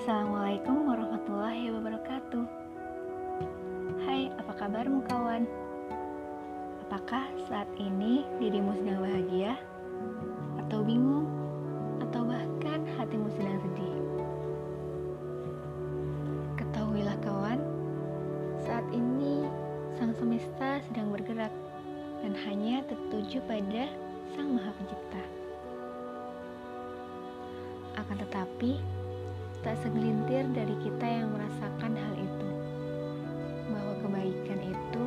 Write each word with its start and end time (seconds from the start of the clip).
Assalamualaikum 0.00 0.88
warahmatullahi 0.88 1.76
wabarakatuh 1.76 2.44
Hai, 4.00 4.32
apa 4.32 4.52
kabarmu 4.56 5.04
kawan? 5.04 5.44
Apakah 6.88 7.28
saat 7.44 7.68
ini 7.76 8.24
dirimu 8.40 8.80
sedang 8.80 9.04
bahagia? 9.04 9.60
Atau 10.56 10.88
bingung? 10.88 11.28
Atau 12.00 12.24
bahkan 12.24 12.80
hatimu 12.96 13.28
sedang 13.36 13.60
sedih? 13.60 13.94
Ketahuilah 16.56 17.20
kawan, 17.20 17.60
saat 18.64 18.88
ini 18.96 19.44
sang 20.00 20.16
semesta 20.16 20.80
sedang 20.88 21.12
bergerak 21.12 21.52
dan 22.24 22.32
hanya 22.48 22.80
tertuju 22.88 23.44
pada 23.44 23.84
sang 24.32 24.56
maha 24.56 24.72
pencipta. 24.80 25.29
Segelintir 30.40 30.56
dari 30.56 30.76
kita 30.80 31.04
yang 31.04 31.28
merasakan 31.36 31.92
hal 32.00 32.14
itu 32.16 32.48
bahwa 33.68 33.92
kebaikan 34.00 34.60
itu 34.64 35.06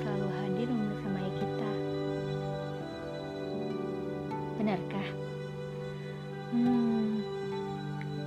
selalu 0.00 0.28
hadir 0.40 0.68
membersamai 0.72 1.28
kita. 1.36 1.72
Benarkah? 4.56 5.08
Hmm, 6.56 7.20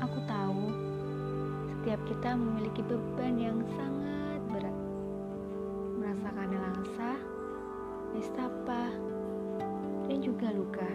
aku 0.05 0.20
tahu 0.30 0.66
setiap 1.73 1.98
kita 2.13 2.38
memiliki 2.38 2.82
beban 2.85 3.41
yang 3.41 3.59
sangat 3.73 4.40
berat. 4.54 4.77
Merasakan 5.98 6.49
langsa, 6.62 7.12
nestapa, 8.13 8.93
dan 10.05 10.18
juga 10.21 10.54
luka. 10.54 10.90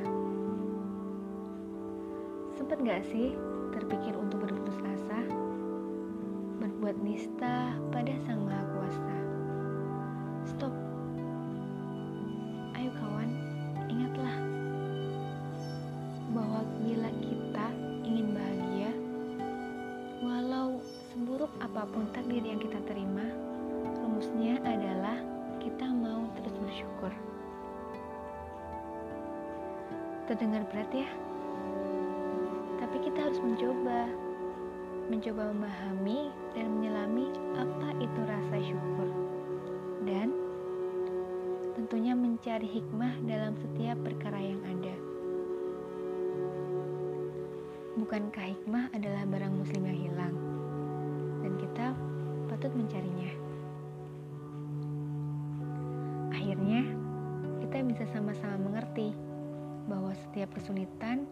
Sempat 2.55 2.79
gak 2.87 3.03
sih 3.11 3.35
terpikir 3.75 4.15
untuk? 4.15 4.40
Berbuat 6.91 7.07
nista 7.07 7.71
pada 7.95 8.11
Sang 8.27 8.51
Maha 8.51 8.67
Kuasa. 8.75 9.17
Stop. 10.43 10.75
Ayo 12.75 12.91
kawan, 12.99 13.31
ingatlah 13.87 14.35
bahwa 16.35 16.67
bila 16.83 17.07
kita 17.23 17.67
ingin 18.03 18.35
bahagia, 18.35 18.91
walau 20.19 20.83
seburuk 21.15 21.55
apa 21.63 21.87
pun 21.95 22.11
takdir 22.11 22.43
yang 22.43 22.59
kita 22.59 22.83
terima, 22.91 23.39
rumusnya 24.03 24.59
adalah 24.67 25.15
kita 25.63 25.87
mau 25.87 26.27
terus 26.43 26.59
bersyukur. 26.59 27.15
Terdengar 30.27 30.67
berat 30.75 30.91
ya? 30.91 31.07
Tapi 32.83 32.97
kita 32.99 33.31
harus 33.31 33.39
mencoba. 33.39 34.20
Mencoba 35.11 35.51
memahami 35.51 36.31
dan 36.55 36.71
menyelami 36.71 37.35
apa 37.59 37.99
itu 37.99 38.21
rasa 38.31 38.57
syukur. 38.63 39.11
Dan 40.07 40.31
tentunya 41.75 42.15
mencari 42.15 42.71
hikmah 42.71 43.19
dalam 43.27 43.59
setiap 43.59 43.99
perkara 44.07 44.39
yang 44.39 44.63
ada. 44.63 44.95
Bukankah 47.99 48.55
hikmah 48.55 48.95
adalah 48.95 49.27
barang 49.27 49.51
muslim 49.51 49.83
yang 49.83 49.99
hilang? 49.99 50.35
Dan 51.43 51.59
kita 51.59 51.91
patut 52.47 52.71
mencarinya. 52.71 53.35
Akhirnya, 56.31 56.87
kita 57.67 57.83
bisa 57.83 58.07
sama-sama 58.15 58.63
mengerti 58.63 59.11
bahwa 59.91 60.15
setiap 60.15 60.55
kesulitan 60.55 61.27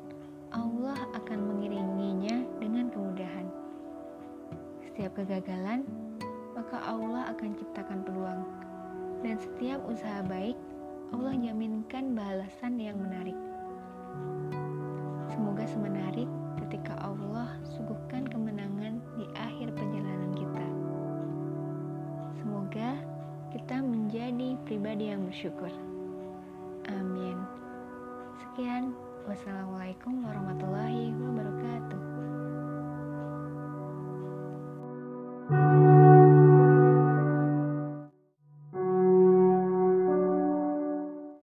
Allah 0.50 0.98
akan 1.14 1.38
mengiringinya 1.46 2.42
dengan 2.58 2.90
kemudahan. 2.90 3.67
Setiap 4.98 5.22
kegagalan, 5.22 5.86
maka 6.58 6.74
Allah 6.82 7.30
akan 7.30 7.54
ciptakan 7.54 8.02
peluang. 8.02 8.42
Dan 9.22 9.38
setiap 9.38 9.78
usaha 9.86 10.26
baik, 10.26 10.58
Allah 11.14 11.38
jaminkan 11.38 12.18
balasan 12.18 12.82
yang 12.82 12.98
menarik. 12.98 13.38
Semoga 15.30 15.70
semenarik 15.70 16.26
ketika 16.58 16.98
Allah 16.98 17.46
suguhkan 17.62 18.26
kemenangan 18.26 18.98
di 19.14 19.30
akhir 19.38 19.70
perjalanan 19.78 20.34
kita. 20.34 20.66
Semoga 22.42 22.98
kita 23.54 23.78
menjadi 23.78 24.58
pribadi 24.66 25.14
yang 25.14 25.22
bersyukur. 25.30 25.70
Amin. 26.90 27.38
Sekian, 28.42 28.98
wassalamualaikum 29.30 30.26
warahmatullahi 30.26 31.14
wabarakatuh. 31.14 31.27